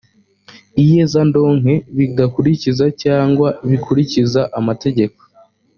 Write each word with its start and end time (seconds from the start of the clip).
iyezandonke 0.81 1.73
bidakurikiza 1.97 2.85
cyangwa 3.03 3.47
bikurikiza 3.69 4.41
amategeko 4.59 5.19